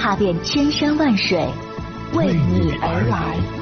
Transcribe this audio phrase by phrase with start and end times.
[0.00, 1.46] 踏遍千山万水，
[2.14, 3.59] 为你而来。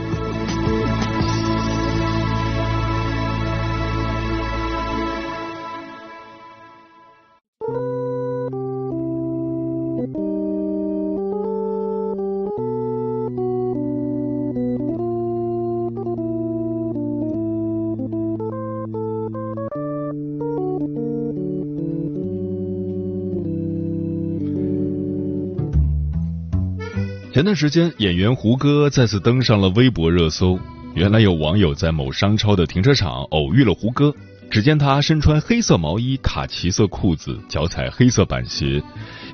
[27.38, 30.59] 前段时间，演员胡歌再次登上了微博热搜。
[30.96, 34.13] 原来有网友在某商超的停车场偶遇了胡歌，
[34.51, 38.82] 只见他身穿黑色毛衣、卡其色裤子，脚踩黑色板鞋，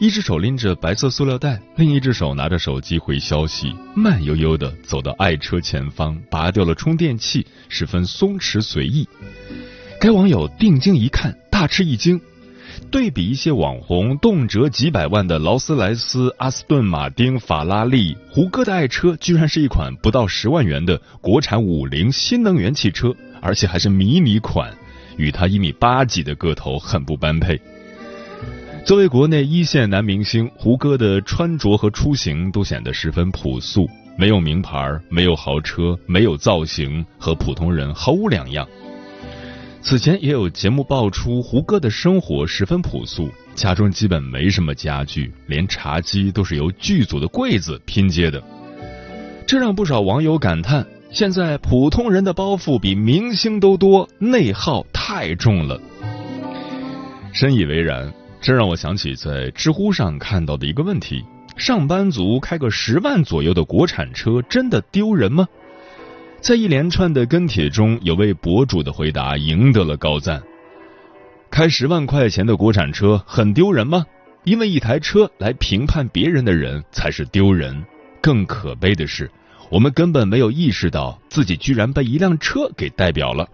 [0.01, 9.09] 一只手拎着白色塑料袋，另一只手拿着手机回消息，慢悠悠的走到爱车前方，拔掉了充电器，十分松弛随意。
[9.98, 12.20] 该网友定睛一看，大吃一惊。
[12.91, 24.72] 对比一些网红动辄几百万的劳斯莱斯、阿斯顿马丁、法拉利，胡歌的爱车居然是一款不到十万元的国产五菱新能源汽车，而且还是迷你款，
[25.17, 27.61] 与他一米八几的个头很不般配。
[28.84, 38.69] 作为国内一线男明星，胡歌的穿着和出行都显得十分朴素，没有名牌，没有豪车，没有造型，和普通人毫无两样。
[39.87, 48.43] 此前也有节目爆出，胡歌的生活十分朴素，家中基本没什么家具，连茶几都是由剧组的柜子拼接的。
[49.47, 55.79] 这让不少网友感叹：现在普通人的包袱比明星都多，内耗太重了。
[57.35, 58.11] 深以为然，
[58.41, 61.23] 这让我想起在知乎上看到的一个问题：
[61.58, 65.47] 上班族开个十万左右的国产车，真的丢人吗？
[66.45, 70.43] 在一连串的跟帖中，有位博主的回答赢得了高赞。
[71.51, 74.05] 开十万块钱的国产车很丢人吗？
[74.45, 77.83] 因为一台车来评判别人的人才是丢人。
[78.21, 79.31] 更可悲的是，
[79.71, 83.49] 我们根本没有意识到自己居然被一辆车给代表了。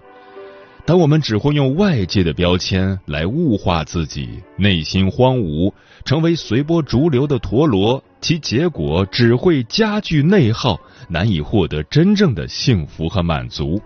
[0.84, 5.72] 当我们只会用外界的标签来物化自己，内心荒芜，
[6.04, 13.80] 成为随波逐流的陀螺，其结果只会加剧内耗，难以获得真正的幸福和满足。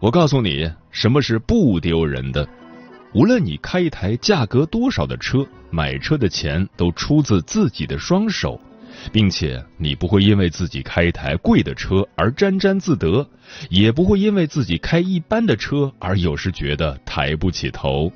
[0.00, 2.48] 我告诉你，什么是不丢人的？
[3.14, 8.60] 无论你开一台价格多少的车，买车的钱都出自自己的双手。
[9.12, 13.24] 并且你不会因为自己开一台贵的车而沾沾自得，
[13.70, 18.10] 也不会因为自己开一般的车而有时觉得抬不起头。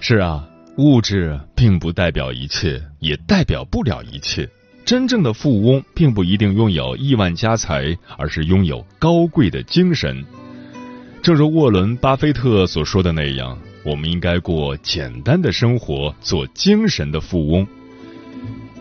[0.00, 0.48] 是啊，
[0.80, 4.48] 物质并不代表一切，也代表不了一切。
[4.82, 10.24] 真正的富翁并不一定拥有亿万家财，而是拥有高贵的精神。
[11.20, 17.66] 正如沃伦·巴菲特所说的那样，我们应该过简单的生活，做精神的富翁。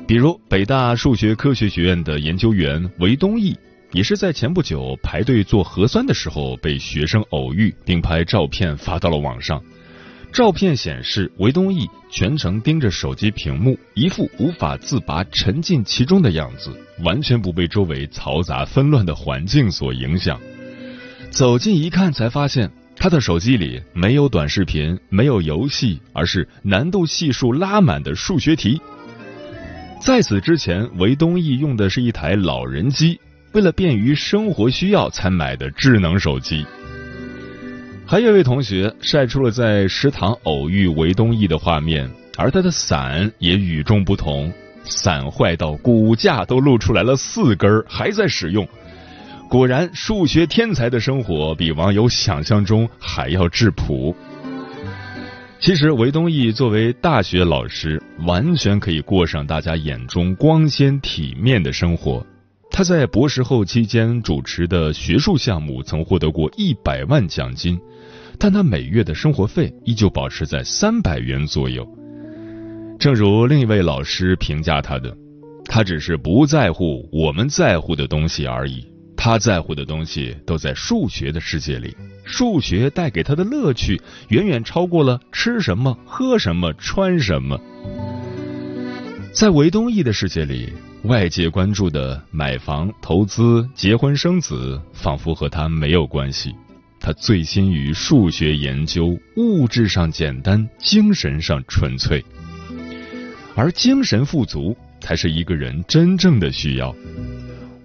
[0.08, 3.54] 比如北大数学科学学院的研究员韦东奕，
[3.92, 9.62] 也是在前不久排队做核酸的时候被学生偶遇，并拍照片发到了网上。
[10.32, 16.72] 照片显示，韦东奕全程盯着手机屏幕，一副无法自拔、沉浸其中的样子，
[17.04, 20.40] 完全不被周围嘈杂纷乱的环境所影响。
[21.32, 28.80] 走近一看，才发现他的手机里没有短视频，没有游戏，而是难度系数拉满的数学题。
[30.00, 33.20] 在此之前，韦东奕用的是一台老人机，
[33.54, 36.66] 为了便于生活需要才买的智能手机。
[38.10, 44.52] 还有一位同学晒出了在食堂偶遇韦东奕的画面，而他的伞也与众不同，
[44.84, 48.68] 伞坏到骨架都露出来了四根，还在使用。
[49.48, 54.16] 果然，数学天才的生活比网友想象中还要质朴。
[55.60, 62.26] 其实，韦东奕作为大学老师，完全可以过上大家眼中光鲜体面的生活。
[62.72, 67.80] 他在博士后期间主持的学术项目曾获得过一百万奖金，
[68.38, 71.86] 但他每月的生活费依旧保持在三百元左右。
[72.98, 75.16] 正如另一位老师评价他的
[75.66, 78.86] ：“他只是不在乎我们在乎的东西而已。”
[79.22, 81.94] 他在乎的东西都在数学的世界里，
[82.24, 87.60] 数学带给他的乐趣远远超过了吃什么、喝什么、穿什么。
[89.34, 90.72] 在韦东奕的世界里，
[91.10, 96.54] 外界关注的买房、投资、结婚生子，仿佛和他没有关系。
[97.00, 102.24] 他醉心于数学研究，物质上简单，精神上纯粹。
[103.56, 106.96] 而精神富足，才是一个人真正的需要。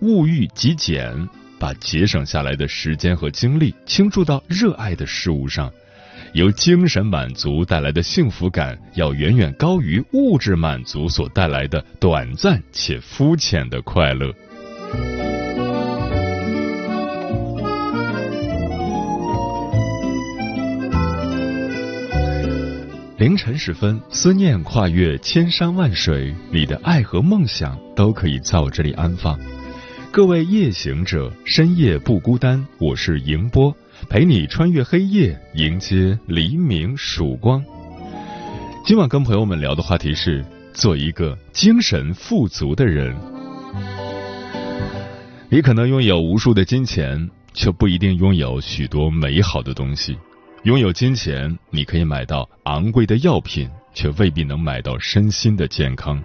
[0.01, 1.27] 物欲极简，
[1.59, 5.73] 把节省下来的时间和精力倾注到热爱的事物上。
[6.35, 14.35] 由精神满足带来的幸福感，要远远高于物质满足所带来的短暂且肤浅的快乐。
[23.17, 29.39] 凌晨时分，思念跨越千山万水，你的爱和梦想都可以在我这里安放。
[30.11, 33.73] 各位夜行者，深夜不孤单，我是迎波。
[34.09, 37.65] 陪你穿越黑夜，迎接黎明曙光。
[38.85, 43.17] 今晚跟朋友们聊的话题是：做一个精神富足的人。
[45.49, 50.17] 你可能拥有无数的金钱，却不一定拥有许多美好的东西。
[50.65, 56.23] 拥有金钱，你可以买到昂贵的药品，却未必能买到身心的健康。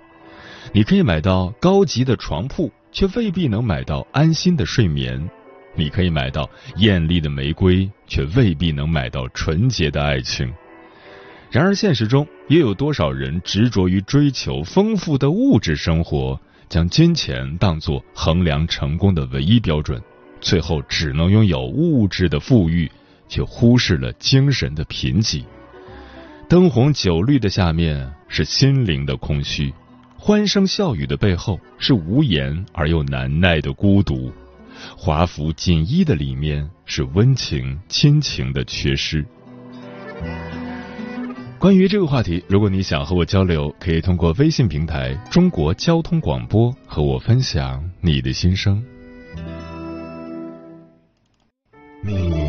[0.74, 5.30] 你可以买到高级的床铺，却未必能买到安心的睡眠。
[5.76, 10.52] 你可以买到艳丽的玫瑰，却未必能买到纯洁的爱情。
[11.52, 20.00] 然而，现实中也有多少人执着于追求丰富的物质生活，将金钱当作衡量成功的唯一标准，
[20.40, 22.92] 最后只能拥有物质的富裕，
[23.28, 25.44] 却忽视了精神的贫瘠。
[26.48, 29.74] 灯红酒绿的下面是心灵的空虚，
[30.18, 34.32] 欢声笑语的背后是无言而又难耐的孤独。
[34.98, 39.26] 华服锦衣的里面是温情亲情的缺失。
[41.58, 48.82] 关于这个话题，如果你想和我交流，可以通过微信平台“中国交通广播”和我分享你的心声。
[52.02, 52.49] 你？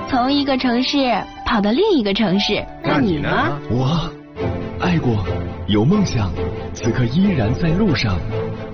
[0.11, 0.97] 从一个城市
[1.45, 2.61] 跑到另一个城市。
[2.83, 3.29] 那你呢？
[3.69, 4.11] 我
[4.81, 5.25] 爱过，
[5.67, 6.29] 有梦想，
[6.73, 8.19] 此刻依然在路上，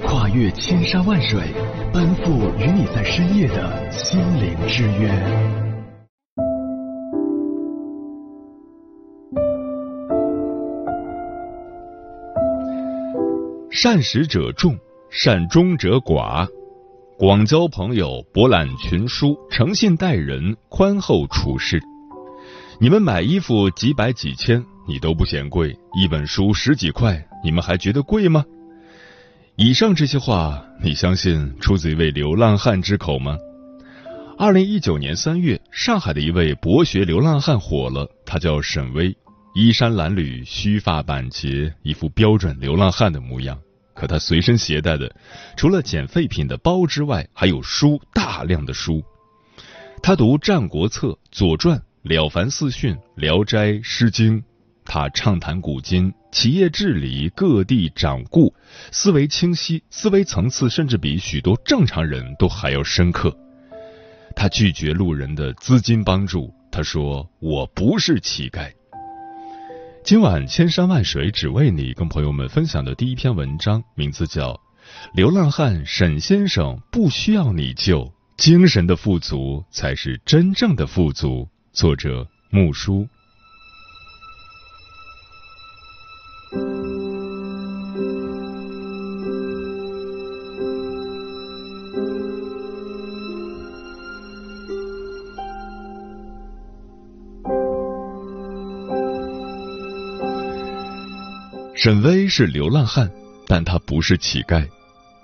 [0.03, 1.39] 跨越千山万水，
[1.93, 5.11] 奔赴与你在深夜的心灵之约。
[13.69, 14.75] 善始者众，
[15.11, 16.47] 善终者寡。
[17.19, 21.81] 广交朋友，博览群书，诚信待人，宽厚处事。
[22.79, 28.45] 你们买衣服几百几千，你都不嫌贵；一本书十几块，你们还觉得贵吗？
[29.55, 33.35] 以上这些话，你相信出自一位流浪汉之口吗？
[34.37, 39.17] 二零一九年三月，上海的一位博学流浪汉火了，他叫沈巍，
[39.55, 43.57] 衣衫褴褛，须发板结，一副标准流浪汉的模样。
[43.97, 45.11] 可他随身携带的，
[45.55, 49.03] 除了捡废品的包之外，还有书，大量的书。
[50.03, 54.39] 他读《战国策》《左传》《了凡四训》《聊斋》《诗经》，
[54.85, 58.53] 他畅谈古今、企业治理、各地掌故，
[58.91, 63.35] 思维清晰，思维层次甚至比许多正常人都还要深刻。
[64.35, 68.71] 他拒绝路人的资金帮助，他说：“我不是乞丐。”
[70.07, 74.53] 今晚千山万水只为你，跟朋友们分享的第一篇文章，名字叫
[75.13, 83.05] 《流浪汉沈先生不需要你救，精神的富足才是真正的富足》，作者木叔。
[101.87, 103.09] 沈巍是流浪汉，
[103.47, 104.67] 但他不是乞丐。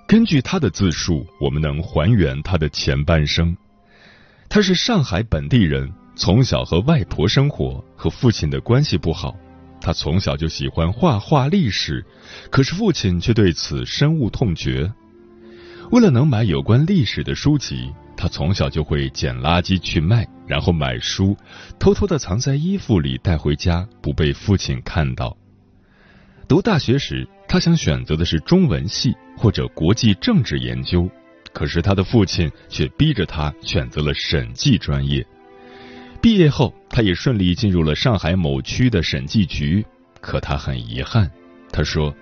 [0.08, 3.54] 根据他的自述，我们能还原他的前半生。
[4.48, 9.36] 他是上海本地人，从小和外婆生活，和父亲的关系不好。
[9.78, 12.02] 他从小就喜欢画画历史，
[12.50, 14.90] 可是父亲却对此深恶痛绝。
[15.90, 21.36] 为了能买有关历史的书籍，他从小就会捡垃圾去卖，然后买书，
[21.78, 25.36] 偷偷的藏在衣服里带回家，不被父亲看到。
[26.46, 31.08] 读大学时，他想选择的是中文系或者国际政治研究，
[31.52, 35.24] 可是他的父亲却逼着他选择了审计专业。
[36.20, 39.84] 毕业后，他也顺利进入了上海某区的审计局。
[40.20, 41.30] 可他很遗憾，
[41.70, 42.14] 他说：“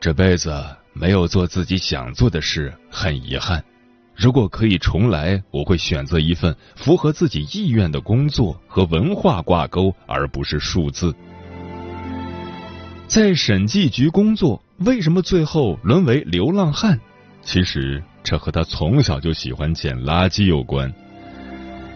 [0.00, 3.62] 这辈子没有做自己想做的事，很遗憾。
[4.14, 11.14] 如果可以重来，我会选择一份符合自己意愿的工作，和文化挂钩，而不是数字。”
[13.06, 17.00] 在审计局工作，为什么最后沦为流浪汉？
[17.42, 20.92] 其实这和他从小就喜欢捡垃圾有关。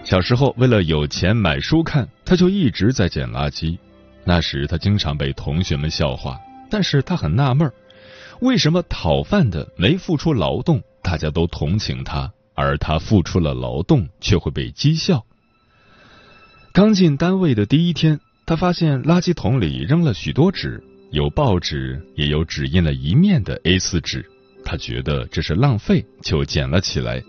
[0.04, 3.76] 小时候，为了有钱买书看，他就一直在捡垃圾。
[4.24, 6.38] 那时他经常被同学们笑话，
[6.70, 7.70] 但是他很纳闷，
[8.40, 15.24] 为什么讨饭的没付出劳动，大家都同情他，而他付出了劳动却会被讥笑？
[16.72, 24.24] 刚进单位的第一天，他发现垃圾桶里扔了许多纸，有报纸，也有只印了一面的 A 四纸。
[24.64, 27.22] 他觉得这是浪费，就捡了起来。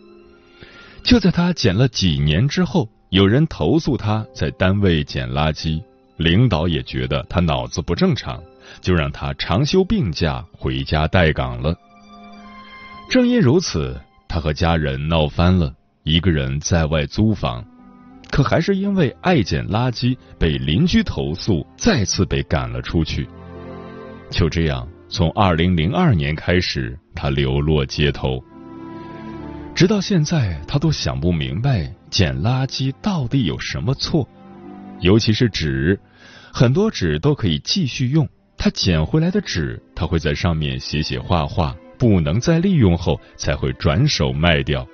[1.03, 5.81] 就在他捡了几年之后，有人投诉他在单位捡垃圾。
[6.17, 8.43] 领导也觉得他脑子不正常，
[8.79, 11.75] 就让他长休病假回家待岗了。
[13.09, 15.73] 正因如此，他和家人闹翻了，
[16.03, 17.65] 一个人在外租房，
[18.29, 23.27] 可还是因为爱捡垃圾被邻居投诉，再次被赶了出去。
[24.31, 28.41] 就这样，从二零零二年开始，他流落街头，
[29.75, 34.27] 直到现在，他都想不明白捡垃圾到底有什么错，
[35.01, 35.99] 尤其是纸。
[36.53, 44.87] 很多纸都可以继续用，他捡回来的纸，他会在上面写写画画，不能再利用后才会转手卖掉。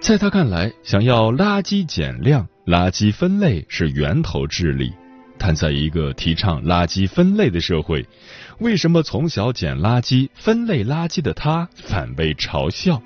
[0.00, 4.92] 在他看来，想要垃圾减量、垃圾分类是源头治理，
[5.38, 8.06] 但在一个提倡垃圾分类的社会，
[8.58, 13.02] 为什么从小捡垃圾、分类垃圾的他反被嘲笑？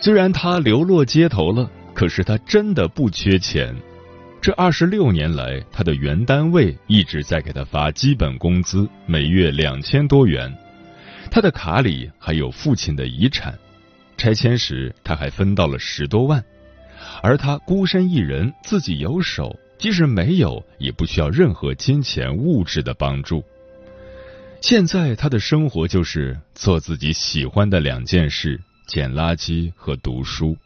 [0.00, 3.74] 虽然他流落街头了，可是他真的不缺钱。
[4.40, 10.54] 这二十六年来，他的原单位一直在给他发基本工资，每月两千多元。
[11.28, 13.52] 他的卡里还有父亲的遗产，
[14.16, 16.44] 拆迁时他还分到了十多万。
[17.22, 23.44] 而他孤身一人，自己有手，即使没有，也不需要任何金钱物质的帮助。
[24.60, 28.60] 现在他的生活就是做自己喜欢的两件事。
[28.86, 30.56] 捡垃圾和读书，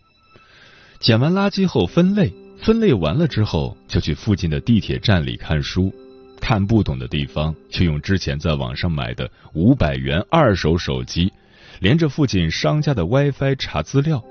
[0.99, 5.91] 捡完垃圾后分类，分类完了之后就去附近的地铁站里看书，
[6.39, 11.33] 看不懂的地方就用之前在网上买的五百元二手手机，
[11.81, 14.23] 连着附近商家的 WiFi 查资料。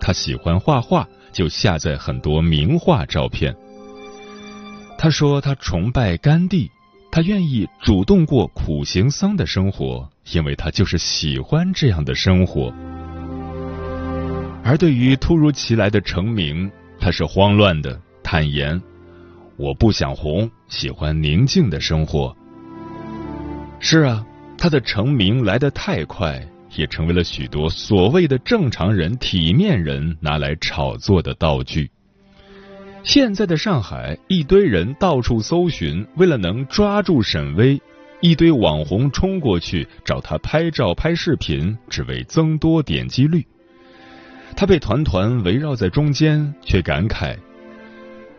[0.00, 3.54] 他喜欢画画，就下载很多名画照片。
[4.96, 6.70] 他说他崇拜甘地，
[7.10, 12.72] 他愿意主动过苦行僧的生活，因为他就是喜欢这样的生活。
[14.64, 18.80] 而对于突如其来的成名，他是慌乱的，坦言
[19.58, 22.36] ：“我不想红，喜欢宁静的生活。”
[23.80, 24.24] 是啊，
[24.56, 31.90] 他的成名来得太快，也成为了许多所谓的正常人、体面人拿来炒作的道具。
[33.04, 37.80] 现在的上海，一堆人到处搜寻，为了能抓住沈巍，
[38.20, 43.44] 一堆网红冲过去找他拍照、拍视频，只为增多点击率。
[44.54, 47.36] 他被团团围绕在中间，却感慨：“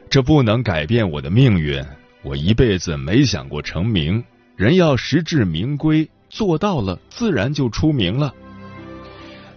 [0.09, 1.83] 这不能改变我的命运。
[2.23, 4.23] 我一辈子没想过成名，
[4.55, 8.33] 人要实至名归，做到了，自然就出名了。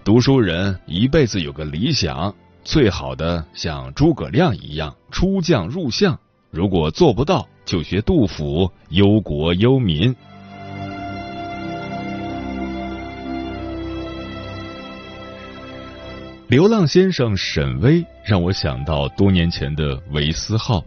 [0.05, 6.19] 读书人一辈子有个理想，最好的像诸葛亮一样出将入相。
[6.51, 10.15] 如果做不到，就学杜甫，忧国忧民。”
[16.49, 20.85] 流浪先生沈巍让我想到多年前的韦思浩。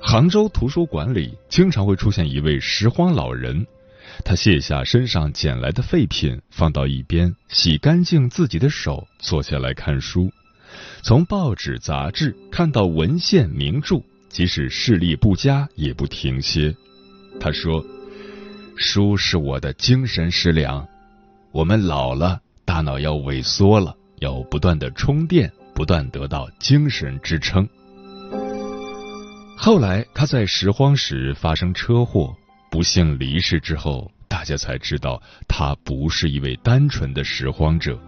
[0.00, 3.64] 杭州图书馆里经常会出现一位拾荒老人，
[4.24, 10.30] 他卸下身上捡来的废品，放到一边，洗干净自己的手，坐下来看书。
[11.02, 16.74] 从报纸、杂志看到文献名著，即使视力不佳也不停歇。
[17.40, 17.84] 他说
[18.76, 20.86] ：“书是我的精神食粮。
[21.50, 27.68] 我们老了，大脑要萎缩了。”要不断的充电，不断得到精神支撑。
[29.56, 32.32] 后来他在拾荒时发生车祸，
[32.72, 38.00] 不幸离世之后，大家才知道他不是一位单纯的拾荒者，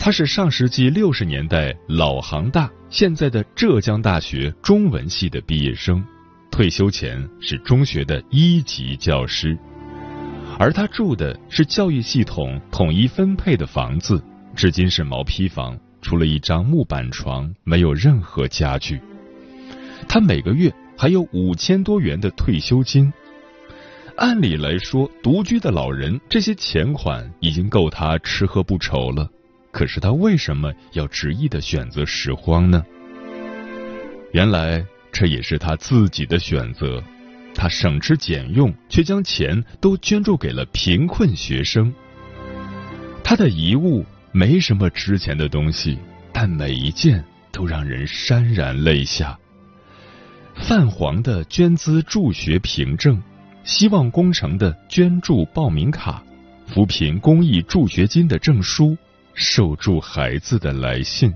[0.00, 6.04] 他是上世纪六十年代老杭大（现在的浙江大学）中文系的毕业生，
[6.50, 9.56] 退休前是中学的一级教师。
[10.58, 14.20] 而他住的是教育系统统一分配的房子，
[14.56, 19.00] 至今是毛坯房，除了一张木板床，没有任何家具。
[20.08, 23.12] 他每个月还有五千多元的退休金。
[24.16, 29.28] 按理来说，独居的老人这些钱款已经够他吃喝不愁了。
[29.70, 32.84] 可是他为什么要执意的选择拾荒呢？
[34.32, 37.02] 原来这也是他自己的选择。
[37.54, 41.92] 他省吃俭用，却将钱都捐助给了贫困学生。
[43.22, 45.98] 他的遗物没什么值钱的东西，
[46.32, 49.38] 但每一件都让人潸然泪下。
[50.54, 53.22] 泛黄的捐资助学凭证，
[53.64, 56.22] 希望工程的捐助报名卡，
[56.66, 58.96] 扶贫公益助学金的证书，
[59.34, 61.32] 受助孩子的来信，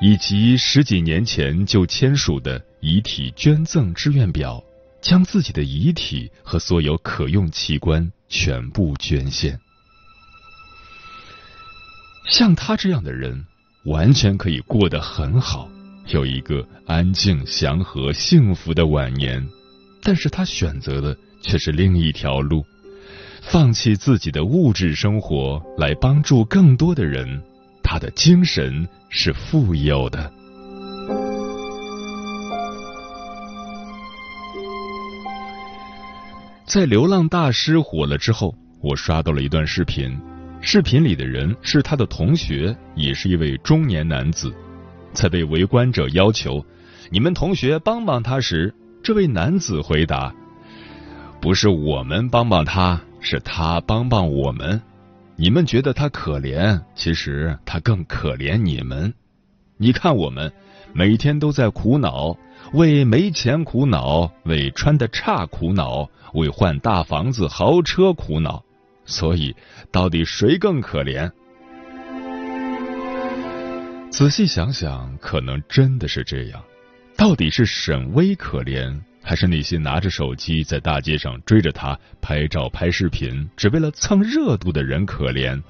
[0.00, 4.62] 以及十几年前就签署的遗体捐赠志愿表，
[5.00, 9.58] 将自己的遗体和所有可用器官全部捐献。
[12.30, 13.44] 像他这样的人，
[13.84, 15.68] 完全可以过得很好。
[16.08, 19.46] 有一个安静、祥和、幸福的晚年，
[20.04, 22.62] 但是他选择的却是另一条路，
[23.40, 27.42] 放弃自己的物质生活来帮助更多的人。
[27.82, 30.30] 他的精神是富有的。
[36.66, 40.18] 在《流浪大师》火了之后，我刷到了一段视频，
[40.60, 44.52] 视频里的人是他的同学，也是一位中年男子。
[45.12, 46.64] 在被围观者要求
[47.12, 50.34] “你们同学帮帮他”时，这位男子回答
[51.38, 54.80] ：“不是我们帮帮他，是他帮帮我们。
[55.36, 59.12] 你们觉得他可怜，其实他更可怜你们。
[59.76, 60.50] 你看我们
[60.94, 62.34] 每天都在苦恼，
[62.72, 68.64] 为没钱苦恼，为穿的差苦恼，为换大房子豪车苦恼。
[69.04, 69.54] 所以，
[69.92, 71.30] 到底谁更可怜？”
[74.08, 76.62] 仔细想想，可能真的是这样。
[77.16, 85.62] 到底是沈巍可怜，还是那些拿着手机在大街上追着他拍照、拍视频，只为了蹭热度的人可怜？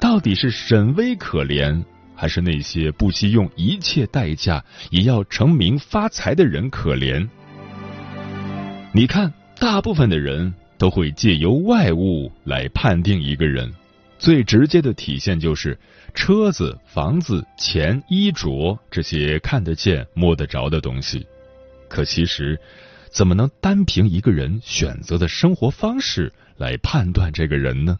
[0.00, 7.28] 到底是沈巍可怜，还是那些不惜用一切代价也要成名发财的人可怜？
[8.92, 13.70] 你看，大部分的人都会借由外物来判定一个人，
[14.18, 15.78] 最直接的体现就是。
[16.14, 21.26] 车子、房子、钱、衣着这些看得见、摸得着的东西，
[21.90, 22.58] 可其实，
[23.10, 27.98] 怎么能单凭一个人选择的生活方式来判断这个人呢？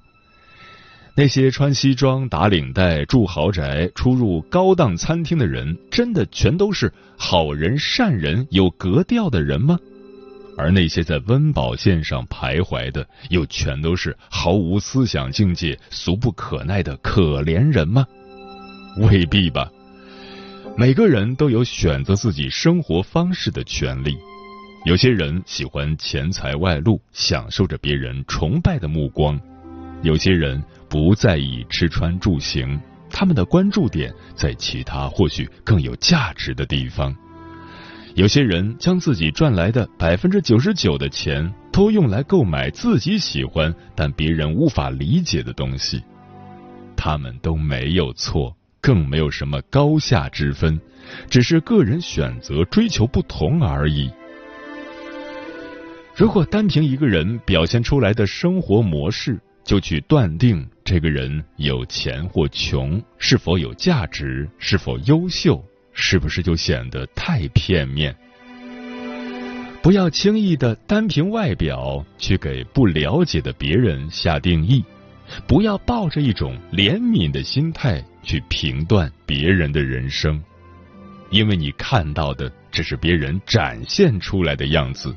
[1.15, 9.79] 那些穿西装、打领带、住豪宅、出入高档餐厅的人，真的全都是好人、善人、有格调的人吗？
[10.57, 18.07] 而那些在温饱线上徘徊的，又全都是毫无思想境界、俗不可耐的可怜人吗？
[18.99, 19.71] 未必吧。
[20.77, 24.17] 每个人都有选择自己生活方式的权利。
[24.85, 29.37] 有些人喜欢钱财外露，享受着别人崇拜的目光；
[30.03, 37.15] 有些人不在意吃穿住行，他们的关注点在其他或许更有价值的地方。
[38.17, 46.03] 有些人将自己赚来的百分之九十九的钱都用来购买自己喜欢但别人无法理解的东西，
[46.97, 50.81] 他们都没有错，更没有什么高下之分，
[51.29, 54.11] 只是个人选择追求不同而已。
[56.15, 65.63] 如果单凭一个人表现出来的生活模式就去断定这个人有钱或穷，是否有价值，是否优秀？
[65.99, 68.15] 是不是就显得太片面？
[69.83, 74.85] 不要轻易的单凭外表去给不了解的别人下定义，
[75.47, 80.43] 不要抱着一种怜悯的心态去评断别人的人生，
[81.31, 85.17] 因为你看到的只是别人展现出来的样子，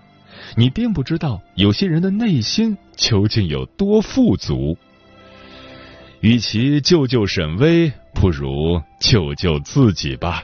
[0.55, 4.77] 你并不知道有些人的内心究竟有多富足。
[6.21, 10.43] 与其救救沈巍，不如救救自己吧。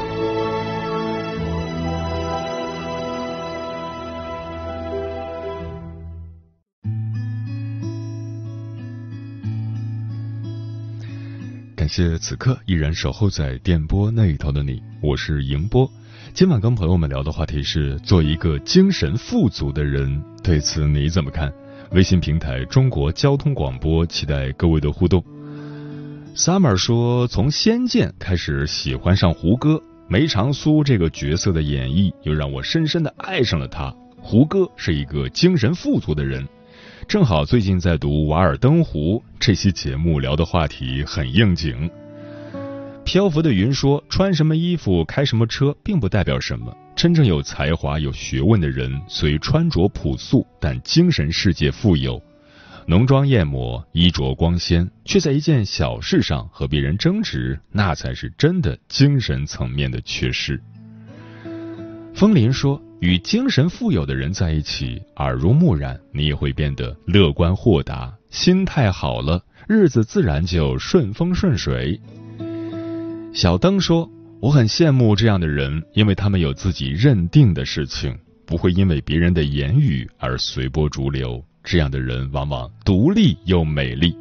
[11.81, 15.91] 感谢此刻依然守候在电波那一头的你，我是迎波。
[16.31, 21.51] 今晚跟朋友们聊的话题是做一个精神富足的人，对此你怎么看？
[21.89, 25.23] 微信平台中国交通广播，期待各位的互动。
[26.35, 33.91] Summer 说，从《仙剑》开始喜欢上胡歌，梅长苏这个角色的演绎又让我深深的爱上了他。
[34.19, 36.47] 胡歌是一个精神富足的人。
[37.11, 41.91] 正好最近在读《瓦尔登湖》，这期节目聊的话题很应景。
[43.03, 46.73] 漂浮的云说：“穿什么衣服、开什么车，并不代表什么。
[46.95, 52.17] 真正有才华、有学问的人，虽穿着朴素，但精神世界富有。
[52.87, 60.57] 浓妆艳抹、衣着光鲜，却在一件小事上和别人争执，那才是真的精神层面的缺失。”
[62.21, 62.79] 风林说。
[62.99, 71.99] 与精神富有的人在一起，耳濡目染，你也会变得乐观豁达，心态好了，日子自然就顺风顺水。
[73.33, 74.07] 小灯说
[74.39, 81.43] ：“我很羡慕这样的人，因为他们有自己认定的事情，不会因为别人的言语而随波逐流。
[81.63, 84.15] 这样的人往往独立又美丽。”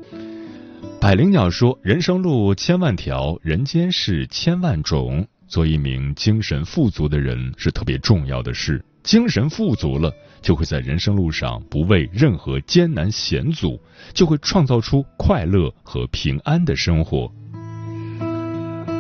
[0.99, 8.83] 百灵鸟说：“人生路千万条，人间事千万种。”做一名精神富足的人是特别重要的事。
[9.03, 13.81] 精神富足了，就会在人生路上不畏任何艰难险阻，
[14.15, 17.31] 就会创造出快乐和平安的生活。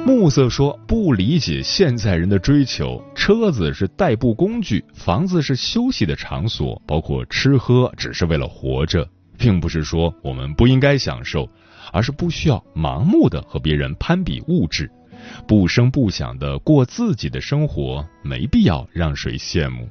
[0.04, 9.08] 暮色说：“不理解现在人的追求，车子是代步工具，房子是休息的场所，包括吃喝只是为了活着，
[9.38, 11.48] 并不是说我们不应该享受，
[11.92, 14.90] 而是不需要盲目的和别人攀比物质。”
[15.46, 19.88] 不声不响的过自己的生活，没必要让谁羡慕。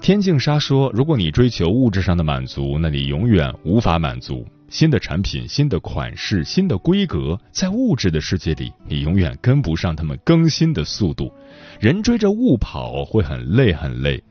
[0.00, 4.46] 天净沙说：“如果你追求物质上的满足，那你永远无法满足。
[4.68, 11.32] 新的产品、新的款式、新的规格，在物质的世界里，你永远跟不上他们更新的速度。
[11.80, 14.22] 人追着物跑会很累很累。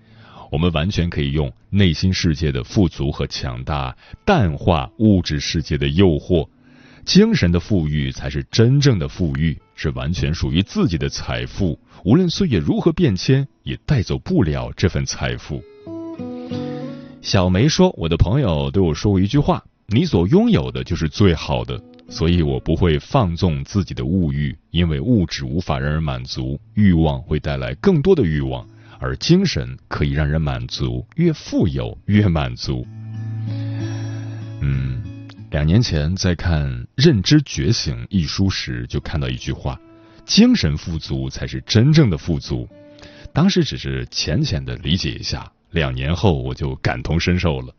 [0.52, 6.48] 我们完全可以用内心世界的富足和强大，淡化物质世界的诱惑。”
[7.06, 11.80] 精神的富裕才是真正的富裕，是完全属于自己的财富。
[12.04, 15.64] 无论岁月如何变迁，也带走不了这份财富。
[17.22, 28.68] 小梅说：“我的朋友对我说过一句话，你所拥有的就是最好的，所以我不会放纵自己的物欲，因为物质无法让人满足，欲望会带来更多的欲望，
[29.00, 32.84] 而精神可以让人满足，越富有越满足。”
[35.56, 39.80] 两年前在看《认知觉醒》一书时，就看到一句话
[40.28, 42.68] ：“精神富足才是真正的富足。”
[43.32, 47.74] 当时只是浅浅的理解一下，两年后我就感同身受了。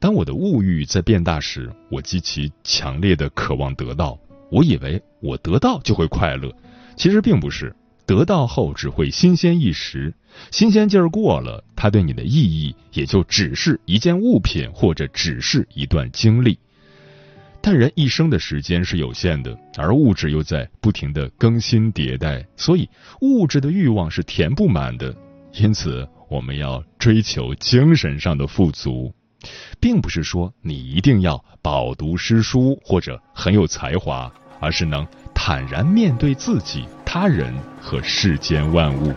[0.00, 4.18] 当我的物欲在变大时，我极其强烈的渴望得到。
[4.50, 6.52] 我以为我得到就会快乐，
[6.96, 7.72] 其实并不是。
[8.04, 10.12] 得到后只会新鲜一时，
[10.50, 16.58] 新鲜劲儿过了，它对你的意义也就只是一件物品，或者只是一段经历。
[17.64, 25.14] 但人一生的时间是有限的，而物质又在不停的更新迭代，所以物质的欲望是填不满的。
[25.52, 29.14] 因此，我们要追求精神上的富足，
[29.78, 39.14] 并不是说你一定要饱读诗书或者很有才华，而是能坦然面对自己、他人和世间万物。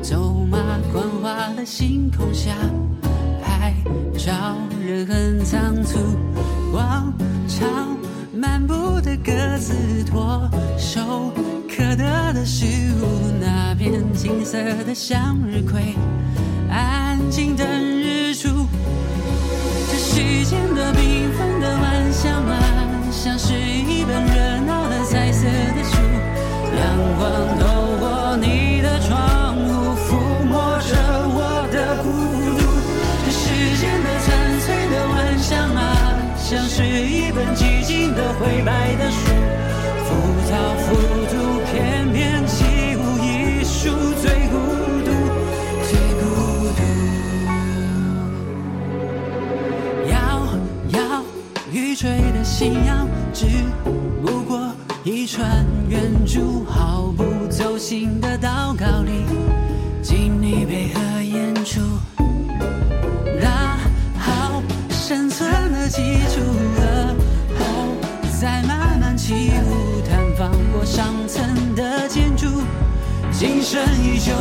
[0.00, 0.58] 走马
[0.92, 2.54] 观花的星空下，
[3.42, 3.74] 拍
[4.16, 5.98] 照人很仓促，
[6.72, 7.12] 广
[7.46, 7.68] 场
[8.32, 11.32] 漫步的鸽子，唾手
[11.68, 12.64] 可得的食
[13.02, 13.04] 物，
[13.40, 15.94] 那片金色的向日葵，
[16.70, 17.64] 安静的
[55.32, 59.24] 穿圆珠毫不走心的祷告里
[60.02, 61.80] 请你配合演出
[63.40, 63.78] 打
[64.18, 66.00] 好生存的基
[66.34, 66.40] 础
[66.80, 67.14] 了
[67.56, 67.94] 后
[68.40, 72.48] 再慢慢起舞探访过上层的建筑
[73.30, 74.32] 今生依旧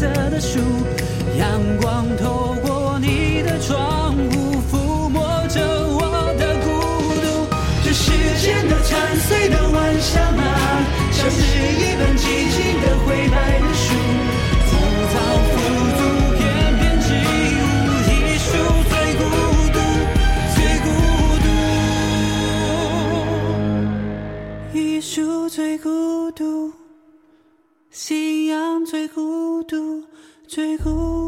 [0.00, 0.58] 色的树，
[1.38, 2.69] 阳光透过
[30.60, 31.19] 最后